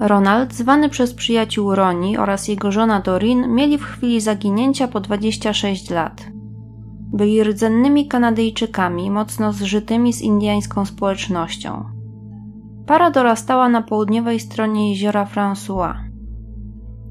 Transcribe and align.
Ronald, 0.00 0.54
zwany 0.54 0.88
przez 0.88 1.14
przyjaciół 1.14 1.74
Roni 1.74 2.18
oraz 2.18 2.48
jego 2.48 2.72
żona 2.72 3.00
Dorin, 3.00 3.54
mieli 3.54 3.78
w 3.78 3.84
chwili 3.84 4.20
zaginięcia 4.20 4.88
po 4.88 5.00
26 5.00 5.90
lat. 5.90 6.26
Byli 7.12 7.44
rdzennymi 7.44 8.08
Kanadyjczykami, 8.08 9.10
mocno 9.10 9.52
zżytymi 9.52 10.12
z 10.12 10.22
indyjską 10.22 10.84
społecznością. 10.84 11.84
Para 12.86 13.10
dorastała 13.10 13.68
na 13.68 13.82
południowej 13.82 14.40
stronie 14.40 14.90
jeziora 14.90 15.24
François. 15.24 15.94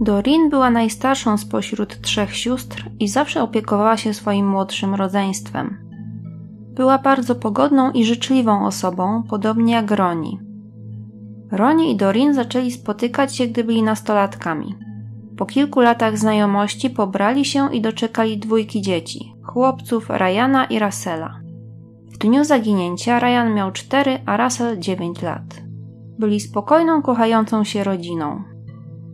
Dorin 0.01 0.49
była 0.49 0.69
najstarszą 0.69 1.37
spośród 1.37 2.01
trzech 2.01 2.35
sióstr 2.35 2.89
i 2.99 3.07
zawsze 3.07 3.43
opiekowała 3.43 3.97
się 3.97 4.13
swoim 4.13 4.47
młodszym 4.47 4.95
rodzeństwem. 4.95 5.77
Była 6.73 6.97
bardzo 6.97 7.35
pogodną 7.35 7.91
i 7.91 8.05
życzliwą 8.05 8.65
osobą, 8.65 9.23
podobnie 9.29 9.73
jak 9.73 9.91
Roni. 9.91 10.46
Roni 11.51 11.91
i 11.91 11.95
Dorin 11.95 12.33
zaczęli 12.33 12.71
spotykać 12.71 13.35
się, 13.35 13.47
gdy 13.47 13.63
byli 13.63 13.83
nastolatkami. 13.83 14.75
Po 15.37 15.45
kilku 15.45 15.79
latach 15.79 16.17
znajomości 16.17 16.89
pobrali 16.89 17.45
się 17.45 17.73
i 17.73 17.81
doczekali 17.81 18.37
dwójki 18.37 18.81
dzieci 18.81 19.37
chłopców 19.47 20.09
Ryana 20.09 20.65
i 20.65 20.79
Russella. 20.79 21.39
W 22.13 22.17
dniu 22.17 22.43
zaginięcia 22.43 23.19
Ryan 23.19 23.53
miał 23.53 23.71
4, 23.71 24.19
a 24.25 24.37
Russell 24.37 24.79
9 24.79 25.21
lat. 25.21 25.61
Byli 26.19 26.39
spokojną, 26.39 27.01
kochającą 27.01 27.63
się 27.63 27.83
rodziną. 27.83 28.43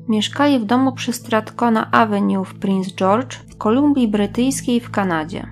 Mieszkali 0.08 0.60
w 0.60 0.66
domu 0.66 0.92
przy 0.92 1.14
Stratcona 1.14 1.92
Avenue 1.92 2.46
w 2.46 2.60
Prince 2.60 2.96
George 2.96 3.36
w 3.36 3.58
Kolumbii 3.58 4.08
Brytyjskiej 4.08 4.80
w 4.80 4.92
Kanadzie. 4.92 5.48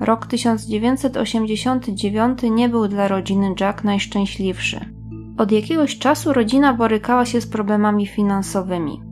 Rok 0.00 0.26
1989 0.26 2.38
nie 2.50 2.68
był 2.68 2.88
dla 2.88 3.08
rodziny 3.08 3.54
Jack 3.60 3.84
najszczęśliwszy. 3.84 4.97
Od 5.38 5.52
jakiegoś 5.52 5.98
czasu 5.98 6.32
rodzina 6.32 6.74
borykała 6.74 7.24
się 7.26 7.40
z 7.40 7.46
problemami 7.46 8.06
finansowymi. 8.06 9.02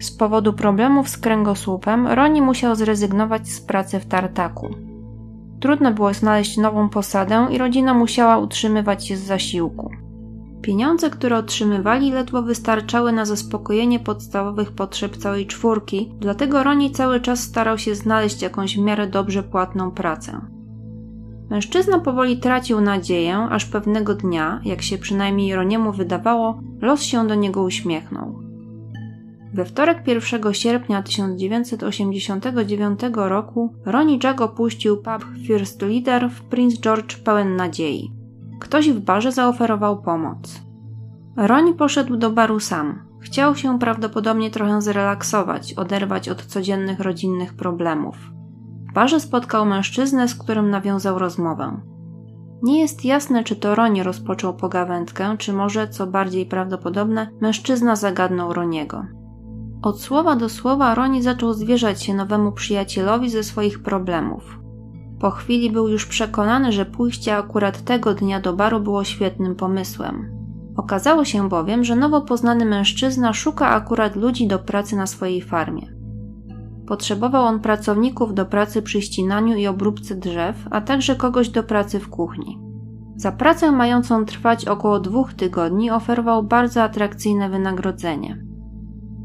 Z 0.00 0.10
powodu 0.10 0.52
problemów 0.52 1.08
z 1.08 1.18
kręgosłupem 1.18 2.06
Roni 2.06 2.42
musiał 2.42 2.74
zrezygnować 2.74 3.48
z 3.48 3.60
pracy 3.60 4.00
w 4.00 4.06
tartaku. 4.06 4.68
Trudno 5.60 5.92
było 5.92 6.14
znaleźć 6.14 6.56
nową 6.56 6.88
posadę 6.88 7.46
i 7.50 7.58
rodzina 7.58 7.94
musiała 7.94 8.38
utrzymywać 8.38 9.06
się 9.06 9.16
z 9.16 9.20
zasiłku. 9.20 9.90
Pieniądze, 10.62 11.10
które 11.10 11.36
otrzymywali, 11.36 12.12
ledwo 12.12 12.42
wystarczały 12.42 13.12
na 13.12 13.24
zaspokojenie 13.24 14.00
podstawowych 14.00 14.72
potrzeb 14.72 15.16
całej 15.16 15.46
czwórki, 15.46 16.14
dlatego 16.20 16.62
Roni 16.62 16.90
cały 16.90 17.20
czas 17.20 17.40
starał 17.40 17.78
się 17.78 17.94
znaleźć 17.94 18.42
jakąś 18.42 18.76
w 18.76 18.80
miarę 18.80 19.06
dobrze 19.06 19.42
płatną 19.42 19.90
pracę. 19.90 20.53
Mężczyzna 21.50 21.98
powoli 21.98 22.38
tracił 22.38 22.80
nadzieję, 22.80 23.36
aż 23.36 23.64
pewnego 23.64 24.14
dnia, 24.14 24.60
jak 24.64 24.82
się 24.82 24.98
przynajmniej 24.98 25.54
Roniemu 25.54 25.92
wydawało, 25.92 26.60
los 26.80 27.02
się 27.02 27.26
do 27.26 27.34
niego 27.34 27.62
uśmiechnął. 27.62 28.44
We 29.54 29.64
wtorek 29.64 30.08
1 30.08 30.54
sierpnia 30.54 31.02
1989 31.02 33.00
roku 33.14 33.74
Ronnie 33.84 34.18
Jack 34.22 34.40
opuścił 34.40 34.96
pub 34.96 35.26
First 35.46 35.82
Leader 35.82 36.30
w 36.30 36.42
Prince 36.42 36.80
George 36.80 37.16
pełen 37.16 37.56
nadziei. 37.56 38.12
Ktoś 38.60 38.90
w 38.90 39.00
barze 39.00 39.32
zaoferował 39.32 40.02
pomoc. 40.02 40.62
Ronnie 41.36 41.72
poszedł 41.72 42.16
do 42.16 42.30
baru 42.30 42.60
sam. 42.60 43.02
Chciał 43.20 43.56
się 43.56 43.78
prawdopodobnie 43.78 44.50
trochę 44.50 44.82
zrelaksować, 44.82 45.74
oderwać 45.74 46.28
od 46.28 46.46
codziennych 46.46 47.00
rodzinnych 47.00 47.54
problemów 47.54 48.16
barze 48.94 49.20
spotkał 49.20 49.66
mężczyznę, 49.66 50.28
z 50.28 50.34
którym 50.34 50.70
nawiązał 50.70 51.18
rozmowę. 51.18 51.80
Nie 52.62 52.80
jest 52.80 53.04
jasne, 53.04 53.44
czy 53.44 53.56
to 53.56 53.74
Ronie 53.74 54.02
rozpoczął 54.02 54.54
pogawędkę, 54.54 55.36
czy 55.38 55.52
może, 55.52 55.88
co 55.88 56.06
bardziej 56.06 56.46
prawdopodobne, 56.46 57.28
mężczyzna 57.40 57.96
zagadnął 57.96 58.52
Roniego. 58.52 59.06
Od 59.82 60.00
słowa 60.00 60.36
do 60.36 60.48
słowa 60.48 60.94
Roni 60.94 61.22
zaczął 61.22 61.52
zwierzać 61.52 62.02
się 62.02 62.14
nowemu 62.14 62.52
przyjacielowi 62.52 63.30
ze 63.30 63.42
swoich 63.42 63.82
problemów. 63.82 64.58
Po 65.20 65.30
chwili 65.30 65.70
był 65.70 65.88
już 65.88 66.06
przekonany, 66.06 66.72
że 66.72 66.86
pójście 66.86 67.36
akurat 67.36 67.84
tego 67.84 68.14
dnia 68.14 68.40
do 68.40 68.52
baru 68.52 68.80
było 68.80 69.04
świetnym 69.04 69.54
pomysłem. 69.54 70.30
Okazało 70.76 71.24
się 71.24 71.48
bowiem, 71.48 71.84
że 71.84 71.96
nowo 71.96 72.20
poznany 72.20 72.64
mężczyzna 72.64 73.32
szuka 73.32 73.68
akurat 73.68 74.16
ludzi 74.16 74.46
do 74.46 74.58
pracy 74.58 74.96
na 74.96 75.06
swojej 75.06 75.42
farmie. 75.42 75.93
Potrzebował 76.86 77.44
on 77.44 77.60
pracowników 77.60 78.34
do 78.34 78.46
pracy 78.46 78.82
przy 78.82 79.02
ścinaniu 79.02 79.56
i 79.56 79.66
obróbce 79.66 80.14
drzew, 80.14 80.56
a 80.70 80.80
także 80.80 81.16
kogoś 81.16 81.48
do 81.48 81.62
pracy 81.62 82.00
w 82.00 82.08
kuchni. 82.08 82.58
Za 83.16 83.32
pracę 83.32 83.72
mającą 83.72 84.24
trwać 84.24 84.64
około 84.64 85.00
dwóch 85.00 85.34
tygodni 85.34 85.90
oferował 85.90 86.42
bardzo 86.42 86.82
atrakcyjne 86.82 87.50
wynagrodzenie. 87.50 88.44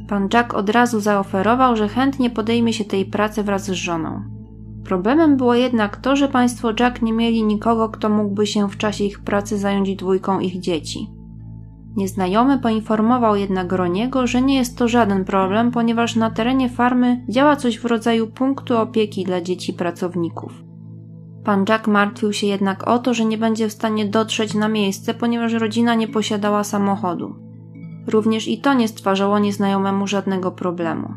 Pan 0.08 0.30
Jack 0.34 0.53
od 0.53 0.70
razu 0.70 1.00
zaoferował, 1.00 1.75
że 1.75 1.88
chętnie 1.88 2.30
podejmie 2.30 2.74
się 2.74 2.86
tej 2.86 3.06
pracy 3.06 3.44
wraz 3.44 3.66
z 3.66 3.72
żoną. 3.72 4.22
Problemem 4.84 5.38
było 5.38 5.56
jednak 5.56 5.97
to, 5.97 6.16
że 6.16 6.28
państwo 6.28 6.70
Jack 6.80 7.02
nie 7.02 7.14
mieli 7.14 7.44
nikogo, 7.44 7.90
kto 7.90 8.09
mógłby 8.09 8.47
się 8.47 8.70
w 8.70 8.78
czasie 8.78 9.03
ich 9.03 9.20
pracy 9.20 9.58
zająć 9.58 9.96
dwójką 9.96 10.40
ich 10.40 10.59
dzieci. 10.59 11.19
Nieznajomy 12.00 12.60
poinformował 12.60 13.36
jednak 13.36 13.72
Roniego, 13.72 14.28
że 14.28 14.42
nie 14.42 14.56
jest 14.58 14.78
to 14.78 14.88
żaden 14.88 15.26
problem, 15.26 15.72
ponieważ 15.72 16.16
na 16.16 16.32
terenie 16.32 16.70
farmy 16.70 17.26
działa 17.30 17.56
coś 17.56 17.80
w 17.80 17.86
rodzaju 17.86 18.28
punktu 18.28 18.78
opieki 18.78 19.24
dla 19.24 19.42
dzieci 19.42 19.74
pracowników. 19.74 20.54
Pan 21.44 21.66
Jack 21.70 21.88
martwił 21.88 22.34
się 22.34 22.48
jednak 22.48 22.88
o 22.88 23.00
to, 23.00 23.14
że 23.14 23.26
nie 23.26 23.38
będzie 23.38 23.70
w 23.70 23.74
stanie 23.74 24.06
dotrzeć 24.06 24.54
na 24.54 24.68
miejsce, 24.68 25.14
ponieważ 25.14 25.54
rodzina 25.54 25.96
nie 25.96 26.08
posiadała 26.08 26.64
samochodu. 26.64 27.36
Również 28.08 28.48
i 28.48 28.62
to 28.62 28.74
nie 28.74 28.88
stwarzało 28.88 29.40
nieznajomemu 29.40 30.08
żadnego 30.08 30.52
problemu. 30.52 31.14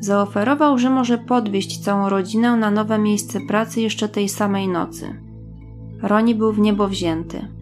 Zaoferował, 0.00 0.78
że 0.78 0.90
może 0.90 1.18
podwieźć 1.18 1.84
całą 1.84 2.08
rodzinę 2.08 2.56
na 2.56 2.70
nowe 2.70 2.98
miejsce 2.98 3.40
pracy 3.40 3.80
jeszcze 3.80 4.08
tej 4.08 4.28
samej 4.28 4.68
nocy. 4.68 5.20
Roni 6.02 6.34
był 6.34 6.52
w 6.52 6.58
niebo 6.58 6.88
wzięty. 6.88 7.55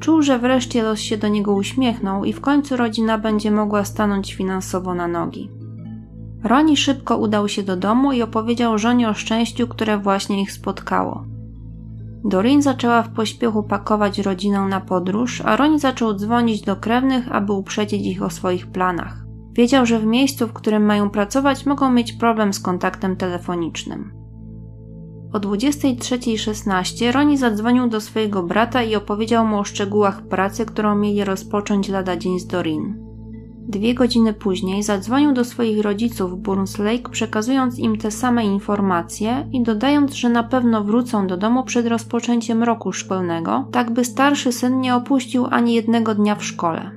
Czuł, 0.00 0.22
że 0.22 0.38
wreszcie 0.38 0.82
los 0.82 1.00
się 1.00 1.16
do 1.16 1.28
niego 1.28 1.54
uśmiechnął 1.54 2.24
i 2.24 2.32
w 2.32 2.40
końcu 2.40 2.76
rodzina 2.76 3.18
będzie 3.18 3.50
mogła 3.50 3.84
stanąć 3.84 4.34
finansowo 4.34 4.94
na 4.94 5.08
nogi. 5.08 5.50
Roni 6.44 6.76
szybko 6.76 7.16
udał 7.16 7.48
się 7.48 7.62
do 7.62 7.76
domu 7.76 8.12
i 8.12 8.22
opowiedział 8.22 8.78
żonie 8.78 9.08
o 9.08 9.14
szczęściu, 9.14 9.68
które 9.68 9.98
właśnie 9.98 10.42
ich 10.42 10.52
spotkało. 10.52 11.24
Dorin 12.24 12.62
zaczęła 12.62 13.02
w 13.02 13.12
pośpiechu 13.12 13.62
pakować 13.62 14.18
rodzinę 14.18 14.60
na 14.60 14.80
podróż, 14.80 15.42
a 15.44 15.56
Roni 15.56 15.78
zaczął 15.78 16.14
dzwonić 16.14 16.62
do 16.62 16.76
krewnych, 16.76 17.32
aby 17.32 17.52
uprzedzić 17.52 18.06
ich 18.06 18.22
o 18.22 18.30
swoich 18.30 18.66
planach. 18.66 19.24
Wiedział, 19.52 19.86
że 19.86 19.98
w 19.98 20.06
miejscu, 20.06 20.46
w 20.46 20.52
którym 20.52 20.84
mają 20.84 21.10
pracować, 21.10 21.66
mogą 21.66 21.90
mieć 21.90 22.12
problem 22.12 22.52
z 22.52 22.60
kontaktem 22.60 23.16
telefonicznym. 23.16 24.17
O 25.32 25.38
23.16 25.38 27.12
Roni 27.12 27.38
zadzwonił 27.38 27.88
do 27.88 28.00
swojego 28.00 28.42
brata 28.42 28.82
i 28.82 28.94
opowiedział 28.94 29.46
mu 29.46 29.58
o 29.58 29.64
szczegółach 29.64 30.22
pracy, 30.22 30.66
którą 30.66 30.94
mieli 30.94 31.24
rozpocząć 31.24 31.88
lada 31.88 32.16
dzień 32.16 32.38
z 32.38 32.46
Dorin. 32.46 33.08
Dwie 33.68 33.94
godziny 33.94 34.32
później 34.32 34.82
zadzwonił 34.82 35.32
do 35.32 35.44
swoich 35.44 35.82
rodziców 35.82 36.32
w 36.32 36.36
Burns 36.36 36.78
Lake, 36.78 37.08
przekazując 37.10 37.78
im 37.78 37.98
te 37.98 38.10
same 38.10 38.44
informacje 38.44 39.48
i 39.52 39.62
dodając, 39.62 40.14
że 40.14 40.28
na 40.28 40.42
pewno 40.42 40.84
wrócą 40.84 41.26
do 41.26 41.36
domu 41.36 41.64
przed 41.64 41.86
rozpoczęciem 41.86 42.62
roku 42.62 42.92
szkolnego, 42.92 43.68
tak 43.72 43.90
by 43.90 44.04
starszy 44.04 44.52
syn 44.52 44.80
nie 44.80 44.94
opuścił 44.94 45.46
ani 45.50 45.74
jednego 45.74 46.14
dnia 46.14 46.34
w 46.34 46.44
szkole. 46.44 46.90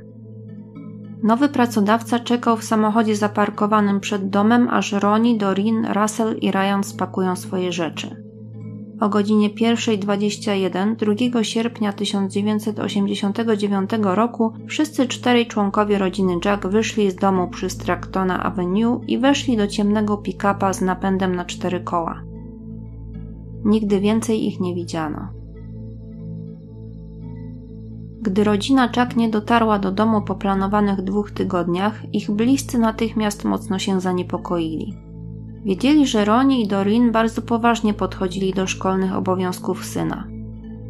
Nowy 1.23 1.49
pracodawca 1.49 2.19
czekał 2.19 2.57
w 2.57 2.63
samochodzie 2.63 3.15
zaparkowanym 3.15 3.99
przed 3.99 4.29
domem, 4.29 4.67
aż 4.69 4.91
Roni, 4.91 5.37
Dorin, 5.37 5.85
Russell 5.85 6.37
i 6.37 6.51
Ryan 6.51 6.83
spakują 6.83 7.35
swoje 7.35 7.71
rzeczy. 7.71 8.23
O 8.99 9.09
godzinie 9.09 9.49
1.21 9.49 11.29
2 11.31 11.43
sierpnia 11.43 11.93
1989 11.93 13.89
roku 14.03 14.53
wszyscy 14.67 15.07
czterej 15.07 15.47
członkowie 15.47 15.97
rodziny 15.97 16.37
Jack 16.45 16.67
wyszli 16.67 17.11
z 17.11 17.15
domu 17.15 17.47
przy 17.47 17.69
Stractona 17.69 18.43
Avenue 18.43 19.01
i 19.07 19.17
weszli 19.17 19.57
do 19.57 19.67
ciemnego 19.67 20.17
pick-upa 20.17 20.73
z 20.73 20.81
napędem 20.81 21.35
na 21.35 21.45
cztery 21.45 21.79
koła. 21.79 22.21
Nigdy 23.65 23.99
więcej 23.99 24.47
ich 24.47 24.59
nie 24.59 24.75
widziano. 24.75 25.40
Gdy 28.21 28.43
rodzina 28.43 28.89
Jack 28.95 29.15
nie 29.15 29.29
dotarła 29.29 29.79
do 29.79 29.91
domu 29.91 30.21
po 30.21 30.35
planowanych 30.35 31.01
dwóch 31.01 31.31
tygodniach, 31.31 32.13
ich 32.13 32.31
bliscy 32.31 32.79
natychmiast 32.79 33.45
mocno 33.45 33.79
się 33.79 34.01
zaniepokoili. 34.01 34.97
Wiedzieli, 35.65 36.07
że 36.07 36.25
Roni 36.25 36.63
i 36.63 36.67
Dorin 36.67 37.11
bardzo 37.11 37.41
poważnie 37.41 37.93
podchodzili 37.93 38.53
do 38.53 38.67
szkolnych 38.67 39.15
obowiązków 39.15 39.85
syna. 39.85 40.27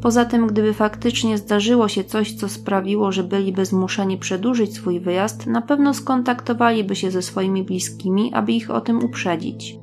Poza 0.01 0.25
tym, 0.25 0.47
gdyby 0.47 0.73
faktycznie 0.73 1.37
zdarzyło 1.37 1.87
się 1.87 2.03
coś, 2.03 2.33
co 2.33 2.49
sprawiło, 2.49 3.11
że 3.11 3.23
byliby 3.23 3.65
zmuszeni 3.65 4.17
przedłużyć 4.17 4.73
swój 4.73 4.99
wyjazd, 4.99 5.47
na 5.47 5.61
pewno 5.61 5.93
skontaktowaliby 5.93 6.95
się 6.95 7.11
ze 7.11 7.21
swoimi 7.21 7.63
bliskimi, 7.63 8.33
aby 8.33 8.51
ich 8.51 8.71
o 8.71 8.81
tym 8.81 9.03
uprzedzić. 9.03 9.79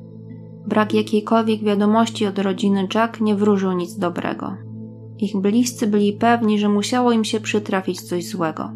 Brak 0.67 0.93
jakiejkolwiek 0.93 1.63
wiadomości 1.63 2.25
od 2.25 2.39
rodziny 2.39 2.87
Jack 2.95 3.21
nie 3.21 3.35
wróżył 3.35 3.71
nic 3.71 3.97
dobrego. 3.97 4.68
Ich 5.21 5.37
bliscy 5.37 5.87
byli 5.87 6.13
pewni, 6.13 6.59
że 6.59 6.69
musiało 6.69 7.11
im 7.11 7.23
się 7.23 7.39
przytrafić 7.39 8.01
coś 8.01 8.27
złego. 8.27 8.71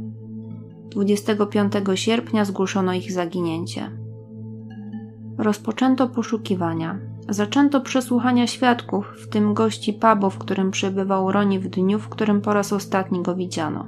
25 0.90 1.74
sierpnia 1.96 2.46
zgłoszono 2.46 2.94
ich 2.94 3.12
zaginięcie. 3.12 3.92
Rozpoczęto 5.38 6.08
poszukiwania. 6.08 7.00
Zaczęto 7.30 7.82
przesłuchania 7.82 8.48
świadków, 8.48 9.06
w 9.24 9.30
tym 9.30 9.54
gości 9.54 9.94
pubu, 9.94 10.30
w 10.30 10.38
którym 10.38 10.72
przebywał 10.72 11.32
Roni 11.32 11.60
w 11.60 11.68
dniu, 11.68 12.00
w 12.00 12.10
którym 12.10 12.42
po 12.42 12.54
raz 12.54 12.74
ostatni 12.74 13.22
go 13.22 13.36
widziano. 13.36 13.88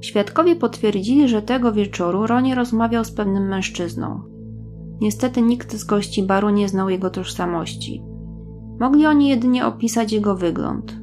Świadkowie 0.00 0.56
potwierdzili, 0.56 1.28
że 1.28 1.42
tego 1.42 1.72
wieczoru 1.72 2.26
Roni 2.26 2.54
rozmawiał 2.54 3.04
z 3.04 3.12
pewnym 3.12 3.48
mężczyzną. 3.48 4.20
Niestety 5.00 5.42
nikt 5.42 5.76
z 5.76 5.84
gości 5.84 6.22
baru 6.22 6.50
nie 6.50 6.68
znał 6.68 6.90
jego 6.90 7.10
tożsamości. 7.10 8.02
Mogli 8.80 9.06
oni 9.06 9.28
jedynie 9.28 9.66
opisać 9.66 10.12
jego 10.12 10.36
wygląd. 10.36 10.99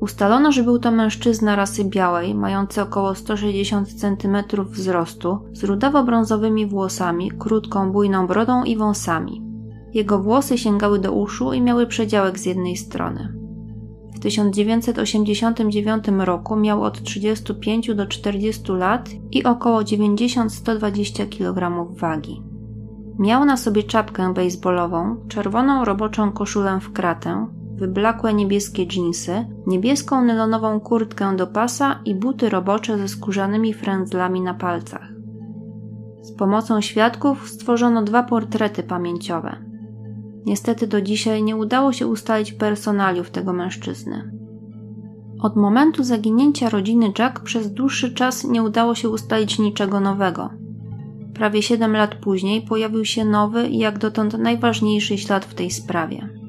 Ustalono, 0.00 0.52
że 0.52 0.62
był 0.62 0.78
to 0.78 0.90
mężczyzna 0.90 1.56
rasy 1.56 1.84
białej, 1.84 2.34
mający 2.34 2.82
około 2.82 3.14
160 3.14 3.88
cm 3.92 4.36
wzrostu, 4.64 5.38
z 5.52 5.64
rudawo-brązowymi 5.64 6.66
włosami, 6.66 7.30
krótką, 7.30 7.92
bujną 7.92 8.26
brodą 8.26 8.64
i 8.64 8.76
wąsami. 8.76 9.42
Jego 9.94 10.18
włosy 10.18 10.58
sięgały 10.58 10.98
do 10.98 11.12
uszu 11.12 11.52
i 11.52 11.60
miały 11.60 11.86
przedziałek 11.86 12.38
z 12.38 12.46
jednej 12.46 12.76
strony. 12.76 13.34
W 14.14 14.20
1989 14.20 16.04
roku 16.18 16.56
miał 16.56 16.82
od 16.82 17.02
35 17.02 17.94
do 17.94 18.06
40 18.06 18.72
lat 18.72 19.10
i 19.30 19.44
około 19.44 19.80
90-120 19.80 21.28
kg 21.28 21.86
wagi. 21.96 22.42
Miał 23.18 23.44
na 23.44 23.56
sobie 23.56 23.82
czapkę 23.82 24.34
baseballową, 24.34 25.16
czerwoną 25.28 25.84
roboczą 25.84 26.32
koszulę 26.32 26.78
w 26.80 26.92
kratę, 26.92 27.46
wyblakłe 27.80 28.34
niebieskie 28.34 28.86
dżinsy, 28.86 29.46
niebieską 29.66 30.24
nylonową 30.24 30.80
kurtkę 30.80 31.36
do 31.36 31.46
pasa 31.46 32.00
i 32.04 32.14
buty 32.14 32.48
robocze 32.48 32.98
ze 32.98 33.08
skórzanymi 33.08 33.74
frędzlami 33.74 34.40
na 34.40 34.54
palcach. 34.54 35.08
Z 36.22 36.32
pomocą 36.32 36.80
świadków 36.80 37.48
stworzono 37.48 38.02
dwa 38.02 38.22
portrety 38.22 38.82
pamięciowe. 38.82 39.56
Niestety 40.46 40.86
do 40.86 41.00
dzisiaj 41.02 41.42
nie 41.42 41.56
udało 41.56 41.92
się 41.92 42.06
ustalić 42.06 42.52
personaliów 42.52 43.30
tego 43.30 43.52
mężczyzny. 43.52 44.30
Od 45.40 45.56
momentu 45.56 46.04
zaginięcia 46.04 46.70
rodziny 46.70 47.12
Jack 47.18 47.40
przez 47.40 47.72
dłuższy 47.72 48.14
czas 48.14 48.44
nie 48.44 48.62
udało 48.62 48.94
się 48.94 49.08
ustalić 49.08 49.58
niczego 49.58 50.00
nowego. 50.00 50.50
Prawie 51.34 51.62
7 51.62 51.92
lat 51.92 52.14
później 52.14 52.62
pojawił 52.62 53.04
się 53.04 53.24
nowy 53.24 53.68
i 53.68 53.78
jak 53.78 53.98
dotąd 53.98 54.38
najważniejszy 54.38 55.18
ślad 55.18 55.44
w 55.44 55.54
tej 55.54 55.70
sprawie. 55.70 56.39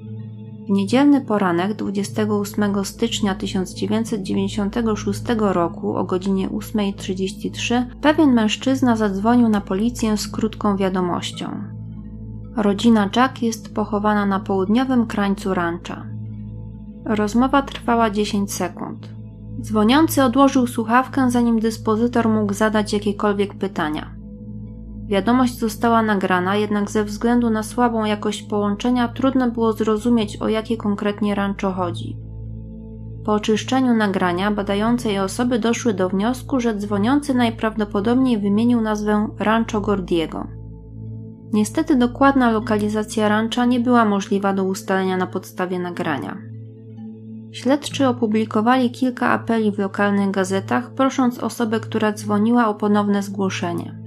W 0.67 0.69
niedzielny 0.69 1.21
poranek 1.21 1.73
28 1.73 2.85
stycznia 2.85 3.35
1996 3.35 5.21
roku 5.37 5.95
o 5.95 6.03
godzinie 6.03 6.49
8.33 6.49 7.85
pewien 8.01 8.33
mężczyzna 8.33 8.95
zadzwonił 8.95 9.49
na 9.49 9.61
policję 9.61 10.17
z 10.17 10.27
krótką 10.27 10.77
wiadomością. 10.77 11.63
Rodzina 12.55 13.09
Jack 13.15 13.41
jest 13.41 13.73
pochowana 13.73 14.25
na 14.25 14.39
południowym 14.39 15.07
krańcu 15.07 15.53
rancha. 15.53 16.05
Rozmowa 17.05 17.61
trwała 17.61 18.09
10 18.09 18.53
sekund. 18.53 19.09
Dzwoniący 19.61 20.23
odłożył 20.23 20.67
słuchawkę, 20.67 21.31
zanim 21.31 21.59
dyspozytor 21.59 22.29
mógł 22.29 22.53
zadać 22.53 22.93
jakiekolwiek 22.93 23.53
pytania. 23.53 24.20
Wiadomość 25.07 25.59
została 25.59 26.01
nagrana, 26.01 26.55
jednak 26.55 26.91
ze 26.91 27.03
względu 27.03 27.49
na 27.49 27.63
słabą 27.63 28.05
jakość 28.05 28.43
połączenia 28.43 29.07
trudno 29.07 29.51
było 29.51 29.73
zrozumieć, 29.73 30.37
o 30.37 30.47
jakie 30.47 30.77
konkretnie 30.77 31.35
rancho 31.35 31.71
chodzi. 31.71 32.17
Po 33.25 33.33
oczyszczeniu 33.33 33.93
nagrania 33.93 34.51
badające 34.51 35.11
je 35.11 35.23
osoby 35.23 35.59
doszły 35.59 35.93
do 35.93 36.09
wniosku, 36.09 36.59
że 36.59 36.75
dzwoniący 36.75 37.33
najprawdopodobniej 37.33 38.37
wymienił 38.37 38.81
nazwę 38.81 39.27
Rancho 39.39 39.81
Gordiego. 39.81 40.47
Niestety 41.53 41.95
dokładna 41.95 42.51
lokalizacja 42.51 43.29
rancha 43.29 43.65
nie 43.65 43.79
była 43.79 44.05
możliwa 44.05 44.53
do 44.53 44.63
ustalenia 44.63 45.17
na 45.17 45.27
podstawie 45.27 45.79
nagrania. 45.79 46.37
Śledczy 47.51 48.07
opublikowali 48.07 48.91
kilka 48.91 49.29
apeli 49.29 49.71
w 49.71 49.79
lokalnych 49.79 50.31
gazetach, 50.31 50.93
prosząc 50.93 51.39
osobę, 51.39 51.79
która 51.79 52.13
dzwoniła 52.13 52.67
o 52.67 52.73
ponowne 52.73 53.23
zgłoszenie. 53.23 54.00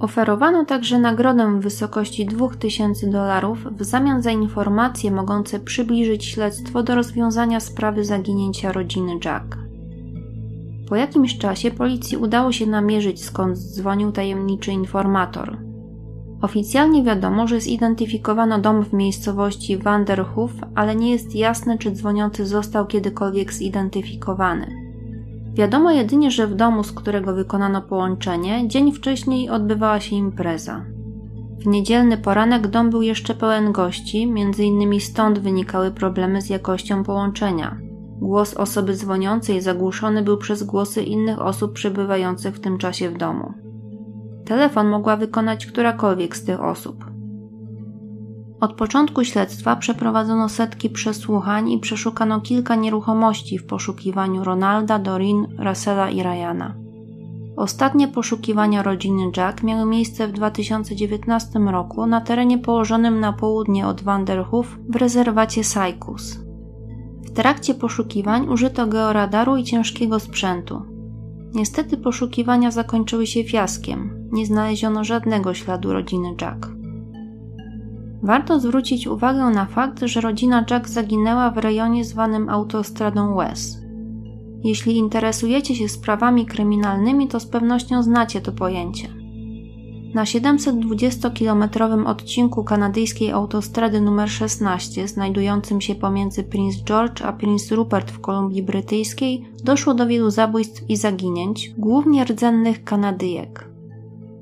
Oferowano 0.00 0.64
także 0.64 0.98
nagrodę 0.98 1.58
w 1.58 1.62
wysokości 1.62 2.26
2000 2.26 3.06
dolarów 3.10 3.58
w 3.76 3.84
zamian 3.84 4.22
za 4.22 4.30
informacje 4.30 5.10
mogące 5.10 5.60
przybliżyć 5.60 6.24
śledztwo 6.24 6.82
do 6.82 6.94
rozwiązania 6.94 7.60
sprawy 7.60 8.04
zaginięcia 8.04 8.72
rodziny 8.72 9.18
Jack. 9.24 9.56
Po 10.88 10.96
jakimś 10.96 11.38
czasie 11.38 11.70
policji 11.70 12.16
udało 12.16 12.52
się 12.52 12.66
namierzyć 12.66 13.24
skąd 13.24 13.56
dzwonił 13.58 14.12
tajemniczy 14.12 14.72
informator. 14.72 15.58
Oficjalnie 16.42 17.02
wiadomo, 17.02 17.46
że 17.46 17.60
zidentyfikowano 17.60 18.58
dom 18.58 18.84
w 18.84 18.92
miejscowości 18.92 19.76
Vanderhoof, 19.76 20.52
ale 20.74 20.96
nie 20.96 21.10
jest 21.10 21.34
jasne, 21.34 21.78
czy 21.78 21.90
dzwoniący 21.90 22.46
został 22.46 22.86
kiedykolwiek 22.86 23.52
zidentyfikowany. 23.52 24.85
Wiadomo 25.56 25.90
jedynie, 25.90 26.30
że 26.30 26.46
w 26.46 26.54
domu, 26.54 26.84
z 26.84 26.92
którego 26.92 27.34
wykonano 27.34 27.82
połączenie, 27.82 28.68
dzień 28.68 28.92
wcześniej 28.92 29.50
odbywała 29.50 30.00
się 30.00 30.16
impreza. 30.16 30.84
W 31.58 31.66
niedzielny 31.66 32.18
poranek 32.18 32.66
dom 32.66 32.90
był 32.90 33.02
jeszcze 33.02 33.34
pełen 33.34 33.72
gości, 33.72 34.26
między 34.26 34.64
innymi 34.64 35.00
stąd 35.00 35.38
wynikały 35.38 35.90
problemy 35.90 36.42
z 36.42 36.50
jakością 36.50 37.04
połączenia. 37.04 37.78
Głos 38.20 38.54
osoby 38.54 38.94
dzwoniącej 38.94 39.60
zagłuszony 39.60 40.22
był 40.22 40.36
przez 40.36 40.62
głosy 40.62 41.02
innych 41.02 41.40
osób 41.40 41.72
przebywających 41.72 42.54
w 42.54 42.60
tym 42.60 42.78
czasie 42.78 43.10
w 43.10 43.18
domu. 43.18 43.52
Telefon 44.44 44.88
mogła 44.88 45.16
wykonać 45.16 45.66
którakolwiek 45.66 46.36
z 46.36 46.44
tych 46.44 46.60
osób. 46.60 47.15
Od 48.66 48.72
początku 48.72 49.24
śledztwa 49.24 49.76
przeprowadzono 49.76 50.48
setki 50.48 50.90
przesłuchań 50.90 51.70
i 51.70 51.78
przeszukano 51.78 52.40
kilka 52.40 52.74
nieruchomości 52.74 53.58
w 53.58 53.66
poszukiwaniu 53.66 54.44
Ronalda, 54.44 54.98
Dorin, 54.98 55.46
Russella 55.58 56.10
i 56.10 56.22
Ryana. 56.22 56.74
Ostatnie 57.56 58.08
poszukiwania 58.08 58.82
rodziny 58.82 59.30
Jack 59.36 59.62
miały 59.62 59.90
miejsce 59.90 60.28
w 60.28 60.32
2019 60.32 61.58
roku 61.58 62.06
na 62.06 62.20
terenie 62.20 62.58
położonym 62.58 63.20
na 63.20 63.32
południe 63.32 63.86
od 63.86 64.02
Vanderhoof 64.02 64.78
w 64.88 64.96
rezerwacie 64.96 65.64
Saikus. 65.64 66.38
W 67.22 67.30
trakcie 67.30 67.74
poszukiwań 67.74 68.48
użyto 68.48 68.86
georadaru 68.86 69.56
i 69.56 69.64
ciężkiego 69.64 70.20
sprzętu. 70.20 70.82
Niestety 71.54 71.96
poszukiwania 71.96 72.70
zakończyły 72.70 73.26
się 73.26 73.44
fiaskiem. 73.44 74.28
Nie 74.32 74.46
znaleziono 74.46 75.04
żadnego 75.04 75.54
śladu 75.54 75.92
rodziny 75.92 76.34
Jack. 76.40 76.75
Warto 78.26 78.60
zwrócić 78.60 79.06
uwagę 79.06 79.44
na 79.44 79.66
fakt, 79.66 80.00
że 80.04 80.20
rodzina 80.20 80.64
Jack 80.70 80.88
zaginęła 80.88 81.50
w 81.50 81.58
rejonie 81.58 82.04
zwanym 82.04 82.48
autostradą 82.48 83.36
West. 83.36 83.78
Jeśli 84.64 84.96
interesujecie 84.96 85.74
się 85.74 85.88
sprawami 85.88 86.46
kryminalnymi, 86.46 87.28
to 87.28 87.40
z 87.40 87.46
pewnością 87.46 88.02
znacie 88.02 88.40
to 88.40 88.52
pojęcie. 88.52 89.08
Na 90.14 90.24
720-kilometrowym 90.24 92.06
odcinku 92.06 92.64
kanadyjskiej 92.64 93.30
autostrady 93.30 93.98
nr 93.98 94.30
16, 94.30 95.08
znajdującym 95.08 95.80
się 95.80 95.94
pomiędzy 95.94 96.44
Prince 96.44 96.84
George 96.84 97.22
a 97.22 97.32
Prince 97.32 97.72
Rupert 97.72 98.10
w 98.10 98.20
Kolumbii 98.20 98.62
Brytyjskiej, 98.62 99.48
doszło 99.64 99.94
do 99.94 100.06
wielu 100.06 100.30
zabójstw 100.30 100.90
i 100.90 100.96
zaginięć, 100.96 101.74
głównie 101.78 102.24
rdzennych 102.24 102.84
Kanadyjek. 102.84 103.75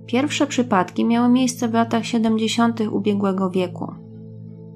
Pierwsze 0.07 0.47
przypadki 0.47 1.05
miały 1.05 1.29
miejsce 1.29 1.69
w 1.69 1.75
latach 1.75 2.07
70. 2.07 2.81
ubiegłego 2.81 3.51
wieku. 3.51 3.95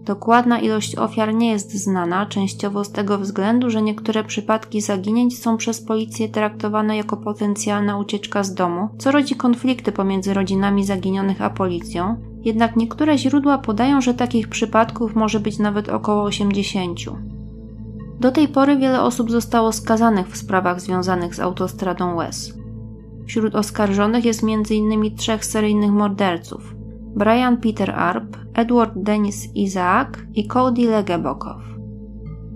Dokładna 0.04 0.60
ilość 0.60 0.96
ofiar 0.96 1.34
nie 1.34 1.50
jest 1.50 1.74
znana, 1.74 2.26
częściowo 2.26 2.84
z 2.84 2.92
tego 2.92 3.18
względu, 3.18 3.70
że 3.70 3.82
niektóre 3.82 4.24
przypadki 4.24 4.80
zaginięć 4.80 5.38
są 5.38 5.56
przez 5.56 5.80
policję 5.80 6.28
traktowane 6.28 6.96
jako 6.96 7.16
potencjalna 7.16 7.98
ucieczka 7.98 8.42
z 8.42 8.54
domu, 8.54 8.88
co 8.98 9.10
rodzi 9.10 9.36
konflikty 9.36 9.92
pomiędzy 9.92 10.34
rodzinami 10.34 10.84
zaginionych 10.84 11.42
a 11.42 11.50
policją, 11.50 12.16
jednak 12.44 12.76
niektóre 12.76 13.18
źródła 13.18 13.58
podają, 13.58 14.00
że 14.00 14.14
takich 14.14 14.48
przypadków 14.48 15.14
może 15.14 15.40
być 15.40 15.58
nawet 15.58 15.88
około 15.88 16.22
80. 16.22 16.98
Do 18.20 18.32
tej 18.32 18.48
pory 18.48 18.76
wiele 18.76 19.02
osób 19.02 19.30
zostało 19.30 19.72
skazanych 19.72 20.28
w 20.28 20.36
sprawach 20.36 20.80
związanych 20.80 21.34
z 21.34 21.40
autostradą 21.40 22.16
West. 22.16 22.58
Wśród 23.28 23.54
oskarżonych 23.54 24.24
jest 24.24 24.44
m.in. 24.44 25.16
trzech 25.16 25.44
seryjnych 25.44 25.90
morderców: 25.90 26.74
Brian 27.16 27.56
Peter 27.56 27.90
Arp, 27.90 28.36
Edward 28.54 28.92
Dennis 28.96 29.54
Isaac 29.54 30.08
i 30.34 30.46
Cody 30.46 30.82
Legebokow. 30.82 31.62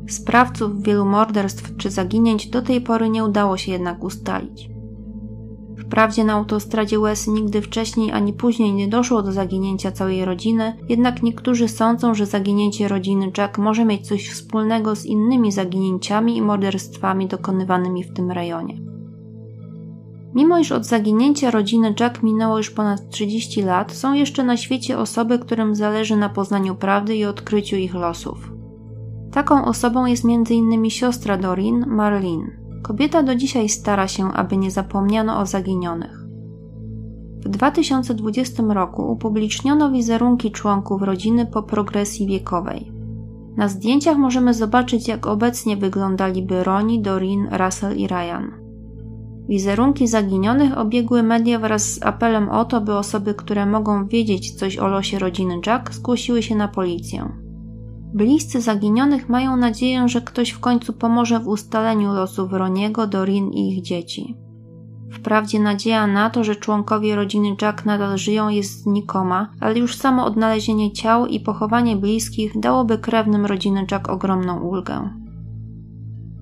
Sprawców 0.09 0.83
wielu 0.83 1.05
morderstw 1.05 1.77
czy 1.77 1.91
zaginięć 1.91 2.47
do 2.47 2.63
tej 2.63 2.81
pory 2.81 3.09
nie 3.11 3.25
udało 3.25 3.57
się 3.57 3.73
jednak 3.73 4.05
ustalić. 4.05 4.71
Wprawdzie 5.79 6.25
na 6.25 6.33
autostradzie 6.33 6.99
West 6.99 7.29
nigdy 7.29 7.63
wcześniej 7.63 8.13
ani 8.13 8.33
później 8.33 8.73
nie 8.73 8.89
doszło 8.89 9.23
do 9.23 9.33
zaginięcia 9.33 9.93
całej 9.93 10.25
rodziny, 10.25 10.77
jednak 10.89 11.23
niektórzy 11.23 11.69
sądzą, 11.69 12.15
że 12.15 12.27
zaginięcie 12.27 12.89
rodziny 12.89 13.33
Jack 13.39 13.59
może 13.59 13.85
mieć 13.85 14.09
coś 14.09 14.29
wspólnego 14.29 14.97
z 14.97 15.07
innymi 15.07 15.53
zaginięciami 15.53 16.37
i 16.37 16.43
morderstwami 16.43 17.29
dokonywanymi 17.29 18.05
w 18.05 18.13
tym 18.13 18.31
rejonie. 18.31 18.92
Mimo 20.35 20.59
iż 20.59 20.73
od 20.73 20.87
zaginięcia 20.87 21.51
rodziny 21.51 21.95
Jack 22.01 22.23
minęło 22.23 22.57
już 22.57 22.71
ponad 22.71 23.09
30 23.11 23.63
lat, 23.63 23.93
są 23.93 24.13
jeszcze 24.13 24.45
na 24.45 24.57
świecie 24.57 24.99
osoby, 24.99 25.39
którym 25.39 25.75
zależy 25.75 26.17
na 26.17 26.29
poznaniu 26.29 26.75
prawdy 26.75 27.17
i 27.17 27.25
odkryciu 27.25 27.77
ich 27.77 27.95
losów. 27.95 28.53
Taką 29.33 29.65
osobą 29.65 30.07
jest 30.07 30.25
m.in. 30.25 30.91
siostra 30.91 31.37
Dorin, 31.37 31.85
Marlene. 31.87 32.63
Kobieta 32.83 33.23
do 33.23 33.35
dzisiaj 33.35 33.69
stara 33.69 34.09
się, 34.09 34.33
aby 34.33 34.57
nie 34.57 34.71
zapomniano 34.71 35.39
o 35.39 35.47
zaginionych. 35.47 36.19
W 37.45 37.49
2020 37.49 38.63
roku 38.63 39.13
upubliczniono 39.13 39.91
wizerunki 39.91 40.51
członków 40.51 41.03
rodziny 41.03 41.47
po 41.47 41.63
progresji 41.63 42.27
wiekowej. 42.27 42.93
Na 43.57 43.69
zdjęciach 43.69 44.17
możemy 44.17 44.55
zobaczyć, 44.55 45.09
jak 45.09 45.27
obecnie 45.27 45.77
wyglądaliby 45.77 46.65
Roni, 46.65 47.03
Dorin, 47.03 47.49
Russell 47.53 47.97
i 47.97 48.07
Ryan. 48.07 48.62
Wizerunki 49.49 50.09
zaginionych 50.09 50.79
obiegły 50.79 51.23
media 51.23 51.59
wraz 51.59 51.95
z 51.95 52.03
apelem 52.03 52.49
o 52.49 52.65
to, 52.65 52.81
by 52.81 52.95
osoby, 52.95 53.35
które 53.35 53.67
mogą 53.67 54.07
wiedzieć 54.07 54.55
coś 54.55 54.79
o 54.79 54.89
losie 54.89 55.19
rodziny 55.19 55.61
Jack, 55.67 55.95
zgłosiły 55.95 56.43
się 56.43 56.55
na 56.57 56.69
policję. 56.69 57.29
Bliscy 58.15 58.61
zaginionych 58.61 59.29
mają 59.29 59.57
nadzieję, 59.57 60.09
że 60.09 60.21
ktoś 60.21 60.51
w 60.51 60.61
końcu 60.61 60.93
pomoże 60.93 61.41
w 61.41 61.49
ustaleniu 61.49 62.13
losów 62.13 62.53
Roniego, 62.53 63.07
Dorin 63.07 63.51
i 63.53 63.73
ich 63.73 63.83
dzieci. 63.83 64.37
Wprawdzie 65.13 65.61
nadzieja 65.61 66.07
na 66.07 66.31
to, 66.31 66.45
że 66.45 66.57
członkowie 66.57 67.17
rodziny 67.17 67.57
Jack 67.63 67.85
nadal 67.85 68.19
żyją 68.19 68.49
jest 68.49 68.83
znikoma, 68.83 69.51
ale 69.61 69.79
już 69.79 69.97
samo 69.97 70.25
odnalezienie 70.25 70.93
ciał 70.93 71.27
i 71.27 71.41
pochowanie 71.41 71.97
bliskich 71.97 72.61
dałoby 72.61 72.99
krewnym 72.99 73.47
rodziny 73.47 73.87
Jack 73.91 74.09
ogromną 74.09 74.61
ulgę. 74.61 75.11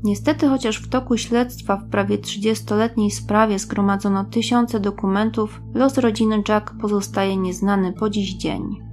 Niestety, 0.04 0.48
chociaż 0.48 0.76
w 0.76 0.88
toku 0.88 1.16
śledztwa 1.16 1.76
w 1.76 1.88
prawie 1.88 2.18
30-letniej 2.18 3.10
sprawie 3.10 3.58
zgromadzono 3.58 4.24
tysiące 4.24 4.80
dokumentów, 4.80 5.60
los 5.74 5.98
rodziny 5.98 6.42
Jack 6.48 6.74
pozostaje 6.80 7.36
nieznany 7.36 7.92
po 7.92 8.10
dziś 8.10 8.34
dzień. 8.34 8.89